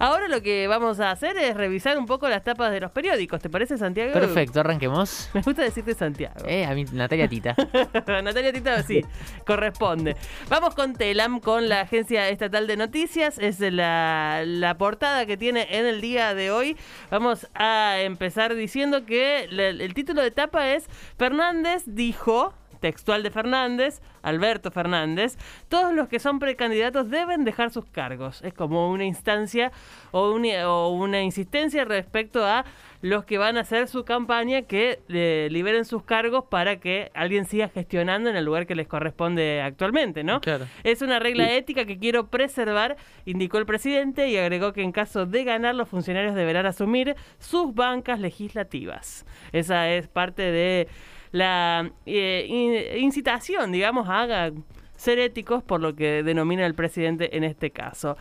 Ahora 0.00 0.28
lo 0.28 0.40
que 0.40 0.66
vamos 0.66 0.98
a 0.98 1.10
hacer 1.10 1.36
es 1.36 1.54
revisar 1.54 1.98
un 1.98 2.06
poco 2.06 2.26
las 2.26 2.42
tapas 2.42 2.72
de 2.72 2.80
los 2.80 2.90
periódicos. 2.90 3.38
¿Te 3.38 3.50
parece, 3.50 3.76
Santiago? 3.76 4.14
Perfecto, 4.14 4.60
arranquemos. 4.60 5.28
Me 5.34 5.42
gusta 5.42 5.60
decirte 5.60 5.92
Santiago. 5.92 6.36
Eh, 6.46 6.64
a 6.64 6.72
mí, 6.72 6.86
Natalia 6.90 7.28
Tita. 7.28 7.54
Natalia 8.22 8.50
Tita, 8.50 8.82
sí, 8.82 9.04
corresponde. 9.46 10.16
Vamos 10.48 10.74
con 10.74 10.94
Telam, 10.94 11.38
con 11.40 11.68
la 11.68 11.82
Agencia 11.82 12.30
Estatal 12.30 12.66
de 12.66 12.78
Noticias. 12.78 13.38
Es 13.38 13.60
la, 13.60 14.42
la 14.46 14.78
portada 14.78 15.26
que 15.26 15.36
tiene 15.36 15.66
en 15.68 15.84
el 15.84 16.00
día 16.00 16.32
de 16.34 16.50
hoy. 16.50 16.78
Vamos 17.10 17.46
a 17.52 18.00
empezar 18.00 18.54
diciendo 18.54 19.04
que 19.04 19.44
el, 19.44 19.60
el 19.60 19.92
título 19.92 20.22
de 20.22 20.30
tapa 20.30 20.70
es 20.70 20.86
Fernández 21.18 21.82
dijo 21.84 22.54
textual 22.80 23.22
de 23.22 23.30
Fernández, 23.30 24.00
Alberto 24.22 24.70
Fernández, 24.70 25.36
todos 25.68 25.94
los 25.94 26.08
que 26.08 26.18
son 26.18 26.38
precandidatos 26.38 27.08
deben 27.10 27.44
dejar 27.44 27.70
sus 27.70 27.84
cargos. 27.84 28.42
Es 28.42 28.54
como 28.54 28.90
una 28.90 29.04
instancia 29.04 29.70
o 30.10 30.32
una, 30.32 30.68
o 30.68 30.88
una 30.88 31.22
insistencia 31.22 31.84
respecto 31.84 32.44
a 32.44 32.64
los 33.02 33.24
que 33.24 33.38
van 33.38 33.56
a 33.56 33.60
hacer 33.60 33.88
su 33.88 34.04
campaña 34.04 34.62
que 34.62 35.00
eh, 35.08 35.48
liberen 35.50 35.84
sus 35.84 36.02
cargos 36.02 36.44
para 36.50 36.76
que 36.76 37.10
alguien 37.14 37.46
siga 37.46 37.68
gestionando 37.68 38.28
en 38.28 38.36
el 38.36 38.44
lugar 38.44 38.66
que 38.66 38.74
les 38.74 38.86
corresponde 38.86 39.62
actualmente, 39.62 40.22
¿no? 40.22 40.40
Claro. 40.40 40.66
Es 40.84 41.00
una 41.00 41.18
regla 41.18 41.54
ética 41.54 41.86
que 41.86 41.98
quiero 41.98 42.26
preservar, 42.28 42.96
indicó 43.24 43.58
el 43.58 43.66
presidente 43.66 44.28
y 44.28 44.36
agregó 44.36 44.72
que 44.72 44.82
en 44.82 44.92
caso 44.92 45.24
de 45.24 45.44
ganar 45.44 45.74
los 45.74 45.88
funcionarios 45.88 46.34
deberán 46.34 46.66
asumir 46.66 47.16
sus 47.38 47.74
bancas 47.74 48.20
legislativas. 48.20 49.24
Esa 49.52 49.88
es 49.88 50.06
parte 50.08 50.42
de 50.42 50.88
la 51.32 51.90
eh, 52.06 52.96
incitación, 52.98 53.72
digamos, 53.72 54.08
a 54.08 54.50
ser 55.00 55.18
éticos 55.18 55.62
por 55.62 55.80
lo 55.80 55.94
que 55.96 56.22
denomina 56.22 56.66
el 56.66 56.74
presidente 56.74 57.36
en 57.36 57.42
este 57.42 57.70
caso. 57.70 58.18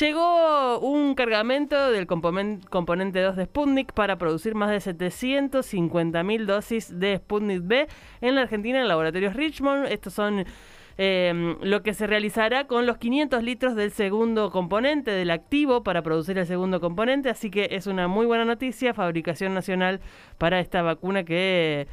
Llegó 0.00 0.78
un 0.78 1.14
cargamento 1.14 1.90
del 1.90 2.06
componente 2.06 3.20
2 3.20 3.36
de 3.36 3.44
Sputnik 3.44 3.92
para 3.92 4.16
producir 4.16 4.54
más 4.54 4.70
de 4.70 4.78
750.000 4.78 6.46
dosis 6.46 6.98
de 6.98 7.18
Sputnik 7.18 7.60
B 7.64 7.86
en 8.22 8.34
la 8.34 8.42
Argentina 8.42 8.80
en 8.80 8.88
laboratorios 8.88 9.34
Richmond. 9.34 9.86
Estos 9.88 10.14
son 10.14 10.46
eh, 10.96 11.56
lo 11.60 11.82
que 11.82 11.92
se 11.92 12.06
realizará 12.06 12.66
con 12.66 12.86
los 12.86 12.96
500 12.96 13.42
litros 13.42 13.74
del 13.74 13.90
segundo 13.90 14.50
componente, 14.50 15.10
del 15.10 15.30
activo, 15.30 15.82
para 15.82 16.02
producir 16.02 16.38
el 16.38 16.46
segundo 16.46 16.80
componente. 16.80 17.28
Así 17.28 17.50
que 17.50 17.68
es 17.72 17.86
una 17.86 18.08
muy 18.08 18.24
buena 18.24 18.46
noticia, 18.46 18.94
fabricación 18.94 19.52
nacional 19.52 20.00
para 20.38 20.60
esta 20.60 20.80
vacuna 20.80 21.24
que 21.24 21.88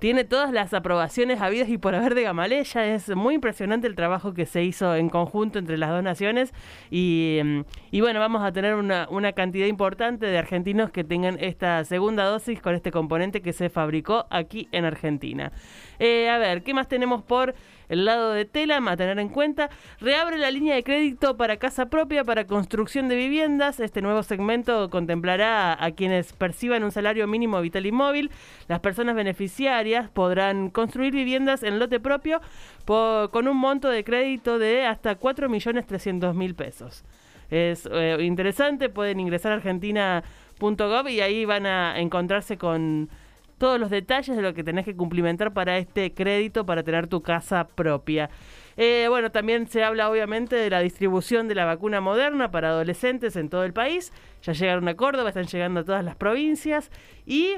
tiene 0.00 0.24
todas 0.24 0.50
las 0.50 0.72
aprobaciones 0.74 1.40
habidas 1.40 1.68
y 1.68 1.78
por 1.78 1.94
haber 1.94 2.14
de 2.14 2.22
Gamaleya. 2.22 2.86
Es 2.86 3.14
muy 3.14 3.34
impresionante 3.34 3.86
el 3.86 3.94
trabajo 3.94 4.34
que 4.34 4.46
se 4.46 4.64
hizo 4.64 4.96
en 4.96 5.10
conjunto 5.10 5.58
entre 5.58 5.76
las 5.76 5.90
dos 5.90 6.02
naciones 6.02 6.52
y, 6.90 7.38
mm, 7.44 8.00
bueno, 8.00 8.18
vamos 8.18 8.42
a 8.42 8.50
tener 8.50 8.74
una, 8.74 9.06
una, 9.10 9.32
cantidad 9.32 9.66
importante 9.66 10.26
de 10.26 10.38
argentinos 10.38 10.90
que 10.90 11.04
tengan 11.04 11.36
esta 11.38 11.84
segunda 11.84 12.24
dosis 12.24 12.60
con 12.60 12.74
este 12.74 12.90
componente 12.90 13.42
que 13.42 13.52
se 13.52 13.68
fabricó 13.68 14.26
aquí 14.30 14.68
en 14.72 14.86
Argentina. 14.86 15.52
Eh, 15.98 16.30
a 16.30 16.38
ver, 16.38 16.62
¿qué 16.62 16.72
más 16.72 16.88
tenemos 16.88 17.22
por 17.22 17.54
el 17.90 18.04
lado 18.06 18.32
de 18.32 18.46
Telam 18.46 18.88
a 18.88 18.96
tener 18.96 19.18
en 19.18 19.28
cuenta. 19.28 19.68
Reabre 20.00 20.38
la 20.38 20.50
línea 20.50 20.74
de 20.74 20.82
crédito 20.82 21.36
para 21.36 21.58
casa 21.58 21.90
propia, 21.90 22.24
para 22.24 22.46
construcción 22.46 23.08
de 23.08 23.16
viviendas. 23.16 23.80
Este 23.80 24.00
nuevo 24.00 24.22
segmento 24.22 24.88
contemplará 24.88 25.76
a 25.84 25.90
quienes 25.90 26.32
perciban 26.32 26.84
un 26.84 26.92
salario 26.92 27.26
mínimo 27.26 27.60
vital 27.60 27.84
y 27.84 27.92
móvil. 27.92 28.30
Las 28.68 28.80
personas 28.80 29.16
beneficiarias 29.16 30.08
podrán 30.08 30.70
construir 30.70 31.12
viviendas 31.12 31.62
en 31.64 31.78
lote 31.78 32.00
propio 32.00 32.40
con 32.86 33.48
un 33.48 33.56
monto 33.56 33.88
de 33.88 34.04
crédito 34.04 34.58
de 34.58 34.86
hasta 34.86 35.18
4.300.000 35.18 36.54
pesos. 36.54 37.04
Es 37.50 37.88
eh, 37.90 38.18
interesante, 38.20 38.88
pueden 38.88 39.18
ingresar 39.18 39.50
a 39.50 39.56
argentina.gov 39.56 41.08
y 41.08 41.20
ahí 41.20 41.44
van 41.44 41.66
a 41.66 41.98
encontrarse 41.98 42.56
con 42.56 43.10
todos 43.60 43.78
los 43.78 43.90
detalles 43.90 44.34
de 44.34 44.42
lo 44.42 44.54
que 44.54 44.64
tenés 44.64 44.86
que 44.86 44.96
cumplimentar 44.96 45.52
para 45.52 45.76
este 45.76 46.14
crédito 46.14 46.64
para 46.64 46.82
tener 46.82 47.06
tu 47.08 47.20
casa 47.20 47.68
propia. 47.68 48.30
Eh, 48.78 49.04
bueno, 49.10 49.30
también 49.30 49.68
se 49.68 49.84
habla 49.84 50.08
obviamente 50.08 50.56
de 50.56 50.70
la 50.70 50.80
distribución 50.80 51.46
de 51.46 51.54
la 51.54 51.66
vacuna 51.66 52.00
moderna 52.00 52.50
para 52.50 52.70
adolescentes 52.70 53.36
en 53.36 53.50
todo 53.50 53.64
el 53.64 53.74
país. 53.74 54.14
Ya 54.42 54.54
llegaron 54.54 54.88
a 54.88 54.96
Córdoba, 54.96 55.28
están 55.28 55.46
llegando 55.46 55.80
a 55.80 55.84
todas 55.84 56.02
las 56.02 56.16
provincias. 56.16 56.90
Y 57.26 57.56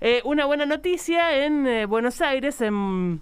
eh, 0.00 0.20
una 0.24 0.46
buena 0.46 0.66
noticia 0.66 1.44
en 1.46 1.64
eh, 1.68 1.86
Buenos 1.86 2.20
Aires, 2.20 2.60
en 2.60 3.20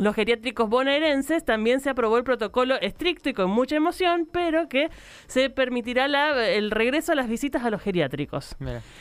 los 0.00 0.14
geriátricos 0.14 0.68
bonaerenses 0.68 1.44
también 1.44 1.80
se 1.80 1.90
aprobó 1.90 2.18
el 2.18 2.24
protocolo 2.24 2.76
estricto 2.80 3.28
y 3.28 3.34
con 3.34 3.50
mucha 3.50 3.76
emoción, 3.76 4.28
pero 4.30 4.68
que 4.68 4.90
se 5.26 5.50
permitirá 5.50 6.06
el 6.46 6.70
regreso 6.70 7.12
a 7.12 7.14
las 7.14 7.28
visitas 7.28 7.64
a 7.64 7.70
los 7.70 7.82
geriátricos. 7.82 8.56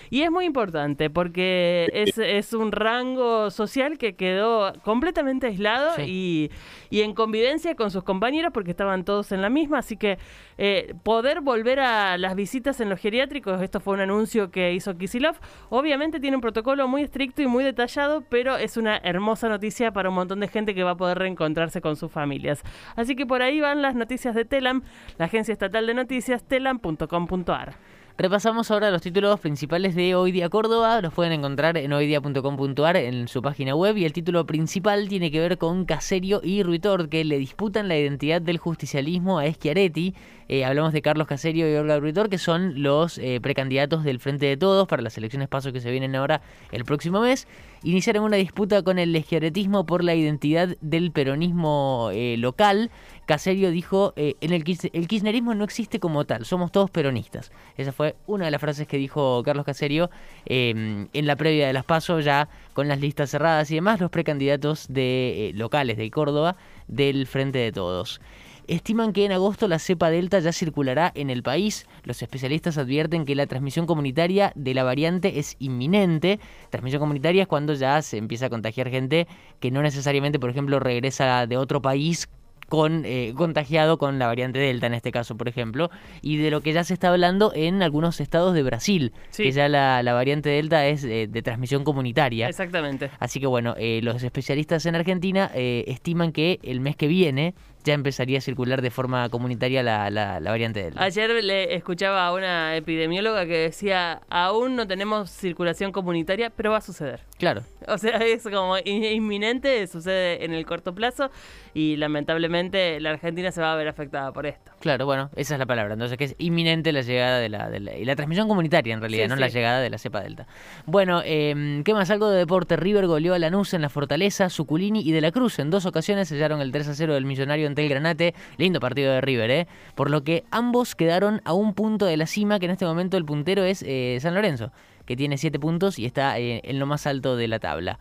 Y 0.09 0.21
es 0.21 0.31
muy 0.31 0.45
importante 0.45 1.09
porque 1.09 1.89
es, 1.93 2.53
un 2.53 2.71
rango 2.71 3.51
social 3.51 3.97
que 3.97 4.15
quedó 4.15 4.73
completamente 4.83 5.47
aislado 5.47 6.01
y, 6.01 6.49
en 6.91 7.13
convivencia 7.13 7.75
con 7.75 7.91
sus 7.91 8.03
compañeros 8.03 8.51
porque 8.53 8.71
estaban 8.71 9.03
todos 9.03 9.31
en 9.31 9.41
la 9.41 9.49
misma, 9.49 9.79
así 9.79 9.97
que 9.97 10.17
eh, 10.57 10.95
poder 11.03 11.41
volver 11.41 11.79
a 11.79 12.17
las 12.17 12.35
visitas 12.35 12.79
en 12.79 12.89
los 12.89 12.99
geriátricos, 12.99 13.61
esto 13.61 13.79
fue 13.79 13.93
un 13.93 13.99
anuncio 13.99 14.49
que 14.49 14.73
hizo 14.73 14.97
Kisilov, 14.97 15.35
obviamente 15.69 16.19
tiene 16.19 16.37
un 16.37 16.41
protocolo 16.41 16.87
muy 16.87 17.03
estricto 17.03 17.41
y 17.41 17.47
muy 17.47 17.63
detallado, 17.63 18.23
pero 18.29 18.57
es 18.57 18.77
una 18.77 18.97
hermosa 18.97 19.49
noticia 19.49 19.91
para 19.91 20.09
un 20.09 20.15
montón 20.15 20.39
de 20.39 20.47
gente 20.47 20.73
que 20.73 20.83
va 20.87 20.93
a 20.93 20.97
poder 20.97 21.19
reencontrarse 21.19 21.81
con 21.81 21.95
sus 21.95 22.11
familias. 22.11 22.63
Así 22.95 23.15
que 23.15 23.25
por 23.25 23.41
ahí 23.41 23.59
van 23.59 23.81
las 23.81 23.95
noticias 23.95 24.33
de 24.33 24.45
Telam, 24.45 24.83
la 25.17 25.25
agencia 25.25 25.51
estatal 25.51 25.85
de 25.85 25.93
noticias, 25.93 26.43
telam.com.ar. 26.43 27.75
Repasamos 28.19 28.71
ahora 28.71 28.89
los 28.89 29.03
títulos 29.03 29.39
principales 29.39 29.93
de 29.93 30.15
Hoy 30.15 30.31
Día 30.31 30.49
Córdoba. 30.49 30.99
Los 31.01 31.13
pueden 31.13 31.33
encontrar 31.33 31.77
en 31.77 31.93
hoydia.com.ar 31.93 32.97
en 32.97 33.27
su 33.27 33.43
página 33.43 33.75
web. 33.75 33.95
Y 33.95 34.05
el 34.05 34.13
título 34.13 34.43
principal 34.47 35.07
tiene 35.07 35.29
que 35.29 35.39
ver 35.39 35.59
con 35.59 35.85
Caserio 35.85 36.41
y 36.43 36.63
Ruitor, 36.63 37.09
que 37.09 37.23
le 37.23 37.37
disputan 37.37 37.87
la 37.87 37.95
identidad 37.95 38.41
del 38.41 38.57
justicialismo 38.57 39.37
a 39.37 39.45
Schiaretti. 39.45 40.15
Eh, 40.49 40.65
hablamos 40.65 40.93
de 40.93 41.03
Carlos 41.03 41.27
Caserio 41.27 41.71
y 41.71 41.75
Olga 41.75 41.99
Ruitor, 41.99 42.27
que 42.27 42.39
son 42.39 42.81
los 42.81 43.19
eh, 43.19 43.39
precandidatos 43.39 44.03
del 44.03 44.19
Frente 44.19 44.47
de 44.47 44.57
Todos 44.57 44.87
para 44.87 45.03
las 45.03 45.15
elecciones 45.19 45.47
paso 45.47 45.71
que 45.71 45.79
se 45.79 45.91
vienen 45.91 46.15
ahora 46.15 46.41
el 46.71 46.85
próximo 46.85 47.21
mes. 47.21 47.47
Iniciaron 47.83 48.23
una 48.23 48.37
disputa 48.37 48.81
con 48.83 48.99
el 48.99 49.15
esquiaretismo 49.15 49.85
por 49.85 50.03
la 50.03 50.15
identidad 50.15 50.75
del 50.81 51.11
peronismo 51.11 52.09
eh, 52.13 52.35
local. 52.37 52.91
Caserio 53.25 53.71
dijo, 53.71 54.13
en 54.15 54.53
el, 54.53 54.63
kirchnerismo 54.63 55.53
no 55.53 55.65
existe 55.65 55.99
como 55.99 56.25
tal, 56.25 56.45
somos 56.45 56.71
todos 56.71 56.89
peronistas. 56.89 57.51
Esa 57.75 57.91
fue 57.91 58.15
una 58.25 58.45
de 58.45 58.51
las 58.51 58.61
frases 58.61 58.87
que 58.87 58.97
dijo 58.97 59.43
Carlos 59.43 59.65
Caserio 59.65 60.09
em, 60.45 61.09
en 61.11 61.27
la 61.27 61.35
previa 61.35 61.67
de 61.67 61.73
las 61.73 61.83
PASO, 61.83 62.21
ya 62.21 62.47
con 62.73 62.87
las 62.87 63.01
listas 63.01 63.29
cerradas 63.29 63.69
y 63.69 63.75
demás, 63.75 63.99
los 63.99 64.11
precandidatos 64.11 64.87
de, 64.87 65.51
locales 65.55 65.97
de 65.97 66.09
Córdoba 66.09 66.55
del 66.87 67.27
Frente 67.27 67.59
de 67.59 67.71
Todos. 67.73 68.21
Estiman 68.67 69.13
que 69.13 69.23
en 69.23 69.31
agosto 69.31 69.69
la 69.69 69.79
cepa 69.79 70.09
delta 70.09 70.39
ya 70.39 70.51
circulará 70.51 71.13
en 71.15 71.29
el 71.29 71.41
país. 71.41 71.87
Los 72.03 72.21
especialistas 72.21 72.77
advierten 72.77 73.23
que 73.23 73.33
la 73.33 73.47
transmisión 73.47 73.85
comunitaria 73.85 74.51
de 74.55 74.73
la 74.73 74.83
variante 74.83 75.39
es 75.39 75.55
inminente. 75.59 76.41
Transmisión 76.69 76.99
comunitaria 76.99 77.43
es 77.43 77.47
cuando 77.47 77.73
ya 77.73 78.01
se 78.01 78.17
empieza 78.17 78.47
a 78.47 78.49
contagiar 78.49 78.89
gente 78.89 79.25
que 79.61 79.71
no 79.71 79.81
necesariamente, 79.81 80.37
por 80.37 80.49
ejemplo, 80.49 80.81
regresa 80.81 81.47
de 81.47 81.55
otro 81.55 81.81
país 81.81 82.27
con 82.67 83.03
eh, 83.05 83.33
contagiado 83.35 83.97
con 83.97 84.19
la 84.19 84.27
variante 84.27 84.59
Delta 84.59 84.87
en 84.87 84.93
este 84.93 85.11
caso, 85.11 85.37
por 85.37 85.47
ejemplo, 85.47 85.89
y 86.21 86.37
de 86.37 86.51
lo 86.51 86.61
que 86.61 86.73
ya 86.73 86.83
se 86.83 86.93
está 86.93 87.09
hablando 87.09 87.51
en 87.55 87.81
algunos 87.81 88.19
estados 88.19 88.53
de 88.53 88.63
Brasil, 88.63 89.13
que 89.35 89.51
ya 89.51 89.69
la, 89.69 90.13
variante 90.13 90.49
Delta 90.49 90.85
es 90.87 91.03
eh, 91.03 91.27
de 91.29 91.41
transmisión 91.41 91.83
comunitaria. 91.83 92.47
Exactamente. 92.47 93.09
Así 93.19 93.39
que 93.39 93.47
bueno, 93.47 93.75
eh, 93.77 94.01
los 94.03 94.23
especialistas 94.23 94.85
en 94.85 94.95
Argentina 94.95 95.51
estiman 95.53 96.31
que 96.31 96.59
el 96.63 96.79
mes 96.79 96.95
que 96.95 97.07
viene 97.07 97.53
ya 97.83 97.93
empezaría 97.93 98.39
a 98.39 98.41
circular 98.41 98.81
de 98.81 98.91
forma 98.91 99.29
comunitaria 99.29 99.81
la, 99.81 100.09
la, 100.09 100.39
variante 100.39 100.83
Delta. 100.83 101.01
Ayer 101.01 101.43
le 101.43 101.75
escuchaba 101.75 102.27
a 102.27 102.33
una 102.33 102.75
epidemióloga 102.75 103.45
que 103.45 103.57
decía, 103.57 104.21
aún 104.29 104.75
no 104.75 104.87
tenemos 104.87 105.29
circulación 105.29 105.91
comunitaria, 105.91 106.49
pero 106.49 106.71
va 106.71 106.77
a 106.77 106.81
suceder. 106.81 107.21
Claro. 107.37 107.63
O 107.97 107.97
sea, 107.97 108.17
es 108.17 108.43
como 108.43 108.75
inminente, 108.83 109.87
sucede 109.87 110.43
en 110.43 110.53
el 110.53 110.65
corto 110.65 110.93
plazo 110.93 111.31
y 111.73 111.95
lamentablemente 111.95 112.99
la 112.99 113.11
Argentina 113.11 113.51
se 113.51 113.61
va 113.61 113.73
a 113.73 113.75
ver 113.75 113.87
afectada 113.87 114.31
por 114.33 114.45
esto. 114.45 114.71
Claro, 114.81 115.05
bueno, 115.05 115.29
esa 115.35 115.55
es 115.55 115.59
la 115.59 115.65
palabra. 115.65 115.93
Entonces, 115.93 116.17
que 116.17 116.25
es 116.25 116.35
inminente 116.37 116.91
la 116.91 117.01
llegada 117.01 117.39
de 117.39 117.49
la, 117.49 117.69
de 117.69 117.79
la, 117.79 117.97
y 117.97 118.05
la 118.05 118.15
transmisión 118.15 118.47
comunitaria 118.47 118.93
en 118.93 118.99
realidad, 118.99 119.29
no 119.29 119.35
la 119.35 119.47
llegada 119.47 119.79
de 119.79 119.89
la 119.89 119.97
cepa 119.97 120.21
delta. 120.21 120.47
Bueno, 120.85 121.21
eh, 121.23 121.81
¿qué 121.85 121.93
más? 121.93 122.09
Algo 122.11 122.29
de 122.29 122.39
deporte. 122.39 122.75
River 122.75 123.07
goleó 123.07 123.33
a 123.33 123.39
Lanús 123.39 123.73
en 123.73 123.81
la 123.81 123.89
Fortaleza, 123.89 124.49
Suculini 124.49 125.01
y 125.01 125.11
De 125.11 125.21
la 125.21 125.31
Cruz. 125.31 125.59
En 125.59 125.69
dos 125.69 125.85
ocasiones 125.85 126.27
sellaron 126.27 126.61
el 126.61 126.71
3 126.71 126.89
a 126.89 126.93
0 126.93 127.13
del 127.13 127.25
Millonario 127.25 127.67
ante 127.67 127.83
el 127.83 127.89
Granate. 127.89 128.35
Lindo 128.57 128.79
partido 128.79 129.13
de 129.13 129.21
River, 129.21 129.51
¿eh? 129.51 129.67
Por 129.95 130.09
lo 130.09 130.23
que 130.23 130.43
ambos 130.51 130.95
quedaron 130.95 131.41
a 131.45 131.53
un 131.53 131.73
punto 131.73 132.05
de 132.05 132.17
la 132.17 132.25
cima, 132.25 132.59
que 132.59 132.65
en 132.65 132.71
este 132.71 132.85
momento 132.85 133.17
el 133.17 133.25
puntero 133.25 133.63
es 133.63 133.83
eh, 133.87 134.17
San 134.19 134.35
Lorenzo, 134.35 134.71
que 135.07 135.15
tiene 135.15 135.39
7 135.39 135.57
puntos 135.59 135.97
y 135.97 136.05
está 136.05 136.37
eh, 136.37 136.61
en 136.63 136.77
lo 136.77 136.85
más 136.85 137.07
alto 137.07 137.35
de 137.35 137.47
la 137.47 137.57
tabla. 137.57 137.97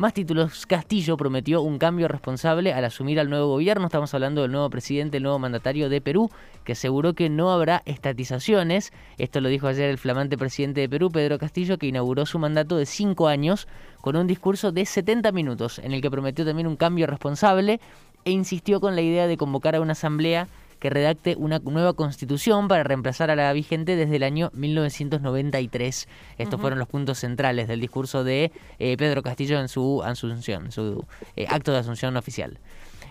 Más 0.00 0.14
títulos, 0.14 0.64
Castillo 0.64 1.18
prometió 1.18 1.60
un 1.60 1.78
cambio 1.78 2.08
responsable 2.08 2.72
al 2.72 2.86
asumir 2.86 3.20
al 3.20 3.28
nuevo 3.28 3.48
gobierno. 3.48 3.84
Estamos 3.84 4.14
hablando 4.14 4.40
del 4.40 4.50
nuevo 4.50 4.70
presidente, 4.70 5.18
el 5.18 5.24
nuevo 5.24 5.38
mandatario 5.38 5.90
de 5.90 6.00
Perú, 6.00 6.30
que 6.64 6.72
aseguró 6.72 7.12
que 7.12 7.28
no 7.28 7.50
habrá 7.50 7.82
estatizaciones. 7.84 8.92
Esto 9.18 9.42
lo 9.42 9.50
dijo 9.50 9.66
ayer 9.66 9.90
el 9.90 9.98
flamante 9.98 10.38
presidente 10.38 10.80
de 10.80 10.88
Perú, 10.88 11.10
Pedro 11.10 11.38
Castillo, 11.38 11.76
que 11.76 11.86
inauguró 11.86 12.24
su 12.24 12.38
mandato 12.38 12.78
de 12.78 12.86
cinco 12.86 13.28
años 13.28 13.68
con 14.00 14.16
un 14.16 14.26
discurso 14.26 14.72
de 14.72 14.86
70 14.86 15.32
minutos, 15.32 15.78
en 15.78 15.92
el 15.92 16.00
que 16.00 16.10
prometió 16.10 16.46
también 16.46 16.66
un 16.66 16.76
cambio 16.76 17.06
responsable 17.06 17.78
e 18.24 18.30
insistió 18.30 18.80
con 18.80 18.94
la 18.94 19.02
idea 19.02 19.26
de 19.26 19.36
convocar 19.36 19.76
a 19.76 19.82
una 19.82 19.92
asamblea 19.92 20.48
que 20.80 20.90
redacte 20.90 21.36
una 21.36 21.60
nueva 21.60 21.92
constitución 21.92 22.66
para 22.66 22.82
reemplazar 22.82 23.30
a 23.30 23.36
la 23.36 23.52
vigente 23.52 23.94
desde 23.94 24.16
el 24.16 24.22
año 24.22 24.50
1993. 24.54 26.08
Estos 26.38 26.60
fueron 26.60 26.78
los 26.78 26.88
puntos 26.88 27.18
centrales 27.18 27.68
del 27.68 27.80
discurso 27.80 28.24
de 28.24 28.50
eh, 28.78 28.96
Pedro 28.96 29.22
Castillo 29.22 29.60
en 29.60 29.68
su 29.68 30.02
asunción, 30.02 30.72
su 30.72 31.04
eh, 31.36 31.46
acto 31.48 31.72
de 31.72 31.78
asunción 31.78 32.16
oficial. 32.16 32.58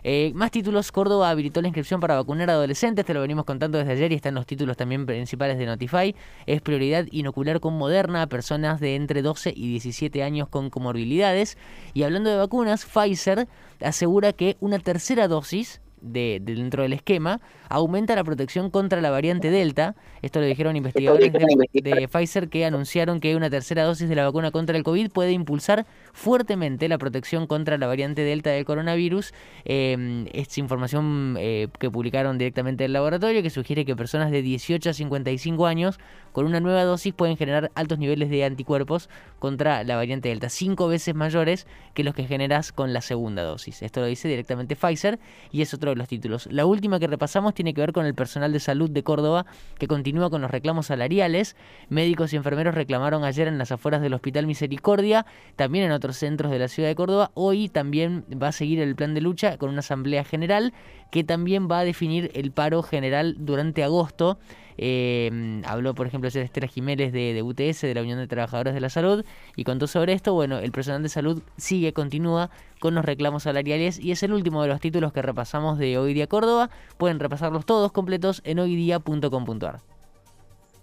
Eh, 0.04 0.32
más 0.34 0.52
títulos, 0.52 0.92
Córdoba 0.92 1.30
habilitó 1.30 1.62
la 1.62 1.68
inscripción 1.68 2.00
para 2.00 2.16
vacunar 2.16 2.50
a 2.50 2.54
adolescentes, 2.54 3.06
te 3.06 3.14
lo 3.14 3.22
venimos 3.22 3.46
contando 3.46 3.78
desde 3.78 3.92
ayer 3.92 4.12
y 4.12 4.16
están 4.16 4.34
los 4.34 4.46
títulos 4.46 4.78
también 4.78 5.06
principales 5.06 5.58
de 5.58 5.66
Notify. 5.66 6.16
Es 6.46 6.62
prioridad 6.62 7.06
inocular 7.12 7.60
con 7.60 7.78
Moderna 7.78 8.22
a 8.22 8.28
personas 8.28 8.80
de 8.80 8.96
entre 8.96 9.22
12 9.22 9.54
y 9.56 9.70
17 9.72 10.24
años 10.24 10.48
con 10.48 10.70
comorbilidades. 10.70 11.58
Y 11.94 12.04
hablando 12.04 12.30
de 12.30 12.38
vacunas, 12.38 12.86
Pfizer 12.86 13.48
asegura 13.82 14.34
que 14.34 14.58
una 14.60 14.80
tercera 14.80 15.28
dosis 15.28 15.82
de, 16.02 16.40
dentro 16.42 16.84
del 16.84 16.94
esquema 16.94 17.42
aumenta 17.70 18.16
la 18.16 18.24
protección 18.24 18.70
contra 18.70 19.02
la 19.02 19.10
variante 19.10 19.52
Delta. 19.52 19.96
Esto 20.22 20.40
lo 20.40 20.46
dijeron 20.46 20.76
investigadores 20.76 21.32
de, 21.32 22.08
Pfizer 22.08 22.50
que 22.50 22.66
anunciaron 22.66 23.20
que 23.20 23.36
una 23.36 23.50
tercera 23.50 23.84
dosis 23.84 24.10
de 24.10 24.16
la 24.16 24.26
vacuna 24.26 24.52
contra 24.52 24.76
el 24.76 24.84
COVID 24.84 25.12
puede 25.12 25.32
impulsar 25.32 25.86
fuertemente 26.14 26.88
la 26.88 26.98
protección 26.98 27.48
contra 27.48 27.78
la 27.78 27.88
variante 27.88 28.24
Delta 28.24 28.50
del 28.50 28.66
coronavirus. 28.66 29.34
Eh, 29.66 30.26
es 30.34 30.58
información 30.58 31.36
eh, 31.40 31.68
que 31.80 31.90
publicaron 31.92 32.38
directamente 32.38 32.84
del 32.84 32.94
laboratorio 32.94 33.42
que 33.42 33.50
sugiere 33.50 33.86
que 33.86 33.96
personas 33.96 34.32
de 34.32 34.42
18 34.42 34.90
a 34.90 34.94
55 34.94 35.66
años 35.68 36.00
con 36.32 36.46
una 36.46 36.60
nueva 36.60 36.84
dosis 36.84 37.14
pueden 37.14 37.38
generar 37.38 37.72
altos 37.76 38.00
niveles 38.00 38.30
de 38.30 38.46
anticuerpos 38.46 39.10
contra 39.40 39.84
la 39.84 39.96
variante 39.96 40.30
Delta, 40.30 40.50
cinco 40.50 40.88
veces 40.88 41.16
mayores 41.16 41.68
que 41.94 42.04
los 42.04 42.14
que 42.14 42.26
generas 42.26 42.72
con 42.72 42.94
la 42.94 43.02
segunda 43.02 43.44
dosis. 43.44 43.82
Esto 43.82 44.02
lo 44.02 44.08
dice 44.08 44.28
directamente 44.28 44.76
Pfizer 44.76 45.20
y 45.52 45.62
es 45.62 45.74
otro 45.74 45.89
de 45.90 45.96
los 45.96 46.08
títulos. 46.08 46.48
La 46.52 46.66
última 46.66 47.00
que 47.00 47.08
repasamos 47.08 47.54
tiene 47.54 47.74
que 47.74 47.82
ver 47.82 47.94
con 47.94 48.06
el 48.06 48.16
personal 48.16 48.54
de 48.54 48.60
salud 48.60 48.90
de 48.90 49.04
Córdoba 49.04 49.46
que 49.78 49.88
continúa 49.88 50.30
con 50.30 50.42
los 50.42 50.52
reclamos 50.52 50.88
salariales. 50.88 51.56
Médicos 51.90 52.34
y 52.34 52.36
enfermeros 52.36 52.76
reclamaron 52.76 53.24
ayer 53.24 53.48
en 53.48 53.58
las 53.58 53.72
afueras 53.72 54.02
del 54.02 54.14
Hospital 54.14 54.48
Misericordia, 54.48 55.26
también 55.56 55.86
en 55.86 55.92
otros 55.92 56.18
centros 56.18 56.52
de 56.52 56.60
la 56.60 56.68
ciudad 56.68 56.90
de 56.90 56.96
Córdoba. 56.96 57.32
Hoy 57.34 57.70
también 57.70 58.26
va 58.42 58.50
a 58.50 58.52
seguir 58.52 58.80
el 58.80 58.96
plan 58.96 59.14
de 59.14 59.22
lucha 59.22 59.58
con 59.58 59.70
una 59.70 59.80
asamblea 59.80 60.24
general 60.24 60.74
que 61.12 61.24
también 61.24 61.68
va 61.70 61.80
a 61.80 61.84
definir 61.84 62.32
el 62.34 62.52
paro 62.52 62.84
general 62.84 63.36
durante 63.40 63.84
agosto. 63.84 64.40
Eh, 64.82 65.62
habló, 65.66 65.94
por 65.94 66.08
ejemplo, 66.08 66.30
Estela 66.30 66.68
Jiménez 66.68 67.12
de, 67.12 67.44
UTS, 67.44 67.82
de 67.82 67.94
la 67.94 68.02
Unión 68.02 68.18
de 68.18 68.28
Trabajadores 68.28 68.74
de 68.74 68.80
la 68.80 68.90
Salud, 68.90 69.26
y 69.58 69.66
contó 69.66 69.88
sobre 69.88 70.14
esto. 70.14 70.34
Bueno, 70.34 70.60
el 70.60 70.72
personal 70.72 71.04
de 71.04 71.10
salud 71.10 71.42
sigue, 71.58 71.92
continúa 71.92 72.50
con 72.80 72.96
los 72.96 73.04
reclamos 73.04 73.44
salariales 73.44 74.00
y 74.00 74.12
es 74.12 74.24
el 74.24 74.32
último 74.32 74.62
de 74.62 74.70
los 74.70 74.80
títulos 74.80 75.12
que 75.12 75.22
repasamos 75.22 75.80
de 75.80 75.98
Hoy 75.98 76.14
Día 76.14 76.28
Córdoba. 76.28 76.70
Pueden 76.98 77.20
repasarlos 77.20 77.66
todos 77.66 77.92
completos 77.92 78.42
en 78.46 78.60
hoydia.com.ar. 78.60 79.82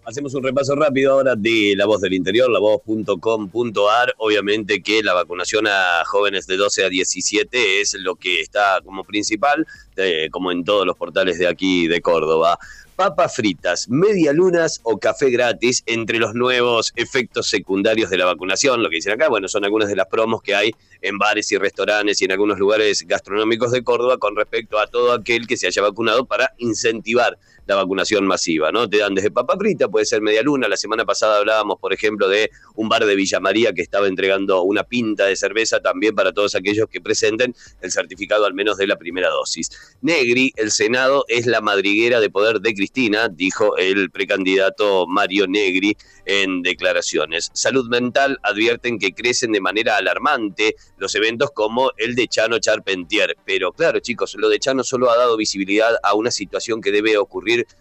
Hacemos 0.04 0.34
un 0.34 0.44
repaso 0.44 0.76
rápido 0.76 1.14
ahora 1.14 1.34
de 1.34 1.74
La 1.74 1.86
Voz 1.86 2.00
del 2.02 2.12
Interior, 2.12 2.48
lavoz.com.ar. 2.50 4.14
Obviamente 4.18 4.80
que 4.80 5.02
la 5.02 5.14
vacunación 5.14 5.66
a 5.66 6.04
jóvenes 6.04 6.46
de 6.46 6.56
12 6.58 6.84
a 6.84 6.88
17 6.90 7.80
es 7.80 7.94
lo 7.94 8.14
que 8.14 8.40
está 8.40 8.80
como 8.84 9.02
principal, 9.02 9.66
eh, 9.96 10.28
como 10.30 10.52
en 10.52 10.64
todos 10.64 10.86
los 10.86 10.96
portales 10.96 11.38
de 11.38 11.48
aquí 11.48 11.88
de 11.88 12.02
Córdoba 12.02 12.56
papas 12.96 13.36
fritas, 13.36 13.88
media 13.90 14.32
lunas 14.32 14.80
o 14.82 14.98
café 14.98 15.30
gratis 15.30 15.82
entre 15.84 16.18
los 16.18 16.34
nuevos 16.34 16.92
efectos 16.96 17.48
secundarios 17.48 18.08
de 18.08 18.16
la 18.16 18.24
vacunación. 18.24 18.82
Lo 18.82 18.88
que 18.88 18.96
dicen 18.96 19.12
acá, 19.12 19.28
bueno, 19.28 19.48
son 19.48 19.64
algunas 19.64 19.88
de 19.88 19.96
las 19.96 20.06
promos 20.06 20.42
que 20.42 20.54
hay 20.54 20.74
en 21.02 21.18
bares 21.18 21.52
y 21.52 21.58
restaurantes 21.58 22.20
y 22.22 22.24
en 22.24 22.32
algunos 22.32 22.58
lugares 22.58 23.04
gastronómicos 23.06 23.70
de 23.70 23.84
Córdoba 23.84 24.16
con 24.16 24.34
respecto 24.34 24.78
a 24.78 24.86
todo 24.86 25.12
aquel 25.12 25.46
que 25.46 25.58
se 25.58 25.66
haya 25.66 25.82
vacunado 25.82 26.24
para 26.24 26.54
incentivar 26.56 27.38
la 27.66 27.76
vacunación 27.76 28.26
masiva, 28.26 28.72
¿no? 28.72 28.88
Te 28.88 28.98
dan 28.98 29.14
desde 29.14 29.30
papa 29.30 29.56
frita, 29.58 29.88
puede 29.88 30.06
ser 30.06 30.22
media 30.22 30.42
luna. 30.42 30.68
La 30.68 30.76
semana 30.76 31.04
pasada 31.04 31.38
hablábamos, 31.38 31.78
por 31.80 31.92
ejemplo, 31.92 32.28
de 32.28 32.50
un 32.74 32.88
bar 32.88 33.04
de 33.04 33.14
Villa 33.14 33.40
María 33.40 33.72
que 33.72 33.82
estaba 33.82 34.06
entregando 34.06 34.62
una 34.62 34.84
pinta 34.84 35.26
de 35.26 35.36
cerveza 35.36 35.80
también 35.80 36.14
para 36.14 36.32
todos 36.32 36.54
aquellos 36.54 36.88
que 36.88 37.00
presenten 37.00 37.54
el 37.80 37.90
certificado 37.90 38.44
al 38.44 38.54
menos 38.54 38.76
de 38.76 38.86
la 38.86 38.96
primera 38.96 39.28
dosis. 39.30 39.70
Negri, 40.00 40.52
el 40.56 40.70
Senado 40.70 41.24
es 41.28 41.46
la 41.46 41.60
madriguera 41.60 42.20
de 42.20 42.30
poder 42.30 42.60
de 42.60 42.74
Cristina, 42.74 43.28
dijo 43.28 43.76
el 43.76 44.10
precandidato 44.10 45.06
Mario 45.06 45.46
Negri 45.46 45.96
en 46.24 46.62
declaraciones. 46.62 47.50
Salud 47.52 47.88
mental 47.88 48.38
advierten 48.42 48.98
que 48.98 49.12
crecen 49.12 49.52
de 49.52 49.60
manera 49.60 49.96
alarmante 49.96 50.76
los 50.98 51.14
eventos 51.14 51.50
como 51.52 51.92
el 51.96 52.14
de 52.14 52.28
Chano 52.28 52.58
Charpentier. 52.58 53.36
Pero 53.44 53.72
claro, 53.72 54.00
chicos, 54.00 54.34
lo 54.36 54.48
de 54.48 54.58
Chano 54.58 54.84
solo 54.84 55.10
ha 55.10 55.16
dado 55.16 55.36
visibilidad 55.36 55.96
a 56.02 56.14
una 56.14 56.30
situación 56.30 56.80
que 56.80 56.92
debe 56.92 57.16
ocurrir 57.16 57.55
decir, 57.58 57.78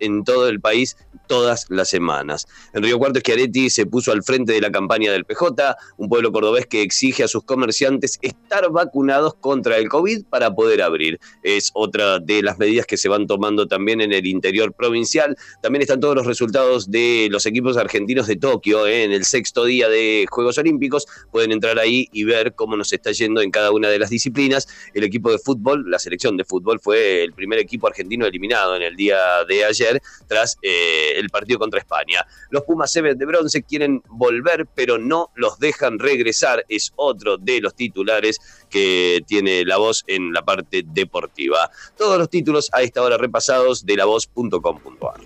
en 0.00 0.24
todo 0.24 0.48
el 0.48 0.60
país 0.60 0.96
todas 1.26 1.66
las 1.70 1.88
semanas. 1.88 2.46
En 2.74 2.82
Río 2.82 2.98
Cuarto 2.98 3.20
Schiaretti 3.20 3.70
se 3.70 3.86
puso 3.86 4.12
al 4.12 4.22
frente 4.22 4.52
de 4.52 4.60
la 4.60 4.70
campaña 4.70 5.12
del 5.12 5.24
PJ, 5.24 5.76
un 5.96 6.08
pueblo 6.08 6.32
cordobés 6.32 6.66
que 6.66 6.82
exige 6.82 7.22
a 7.22 7.28
sus 7.28 7.44
comerciantes 7.44 8.18
estar 8.20 8.70
vacunados 8.70 9.34
contra 9.34 9.78
el 9.78 9.88
COVID 9.88 10.24
para 10.24 10.54
poder 10.54 10.82
abrir. 10.82 11.20
Es 11.42 11.70
otra 11.74 12.18
de 12.18 12.42
las 12.42 12.58
medidas 12.58 12.86
que 12.86 12.96
se 12.96 13.08
van 13.08 13.26
tomando 13.26 13.66
también 13.66 14.00
en 14.00 14.12
el 14.12 14.26
interior 14.26 14.72
provincial. 14.72 15.36
También 15.62 15.82
están 15.82 16.00
todos 16.00 16.16
los 16.16 16.26
resultados 16.26 16.90
de 16.90 17.28
los 17.30 17.46
equipos 17.46 17.76
argentinos 17.76 18.26
de 18.26 18.36
Tokio 18.36 18.86
¿eh? 18.86 19.04
en 19.04 19.12
el 19.12 19.24
sexto 19.24 19.64
día 19.64 19.88
de 19.88 20.26
Juegos 20.28 20.58
Olímpicos. 20.58 21.06
Pueden 21.30 21.52
entrar 21.52 21.78
ahí 21.78 22.08
y 22.12 22.24
ver 22.24 22.54
cómo 22.54 22.76
nos 22.76 22.92
está 22.92 23.12
yendo 23.12 23.40
en 23.40 23.50
cada 23.50 23.70
una 23.70 23.88
de 23.88 23.98
las 23.98 24.10
disciplinas. 24.10 24.68
El 24.94 25.04
equipo 25.04 25.30
de 25.30 25.38
fútbol, 25.38 25.90
la 25.90 25.98
selección 25.98 26.36
de 26.36 26.44
fútbol, 26.44 26.80
fue 26.80 27.22
el 27.22 27.32
primer 27.32 27.58
equipo 27.58 27.86
argentino 27.86 28.26
eliminado 28.26 28.76
en 28.76 28.82
el 28.82 28.96
día 28.96 29.11
de 29.46 29.64
ayer 29.64 30.02
tras 30.26 30.56
eh, 30.62 31.12
el 31.16 31.30
partido 31.30 31.58
contra 31.58 31.80
España. 31.80 32.26
Los 32.50 32.62
Pumas 32.62 32.92
Seven 32.92 33.16
de 33.16 33.26
bronce 33.26 33.62
quieren 33.62 34.02
volver, 34.08 34.66
pero 34.74 34.98
no 34.98 35.30
los 35.34 35.58
dejan 35.58 35.98
regresar. 35.98 36.64
Es 36.68 36.92
otro 36.96 37.36
de 37.36 37.60
los 37.60 37.74
titulares 37.74 38.38
que 38.70 39.22
tiene 39.26 39.64
la 39.64 39.76
voz 39.76 40.04
en 40.06 40.32
la 40.32 40.42
parte 40.42 40.82
deportiva. 40.86 41.70
Todos 41.96 42.18
los 42.18 42.28
títulos 42.30 42.70
a 42.72 42.82
esta 42.82 43.02
hora 43.02 43.16
repasados 43.16 43.84
de 43.84 43.96
lavoz.com.ar. 43.96 45.20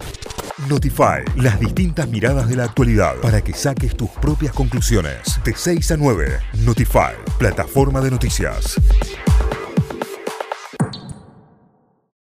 Notify, 0.69 1.23
las 1.37 1.61
distintas 1.61 2.09
miradas 2.09 2.49
de 2.49 2.57
la 2.57 2.65
actualidad 2.65 3.17
para 3.21 3.43
que 3.43 3.53
saques 3.53 3.95
tus 3.95 4.09
propias 4.11 4.55
conclusiones. 4.55 5.39
De 5.45 5.55
6 5.55 5.91
a 5.93 5.97
9, 5.97 6.41
Notify, 6.65 7.13
plataforma 7.39 8.01
de 8.01 8.11
noticias. 8.11 8.77